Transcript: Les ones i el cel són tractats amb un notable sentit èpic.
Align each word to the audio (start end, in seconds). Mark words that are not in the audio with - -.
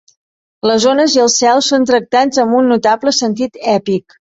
Les 0.71 0.87
ones 0.93 1.17
i 1.19 1.21
el 1.25 1.29
cel 1.35 1.63
són 1.67 1.87
tractats 1.93 2.43
amb 2.47 2.61
un 2.65 2.77
notable 2.77 3.19
sentit 3.23 3.67
èpic. 3.81 4.23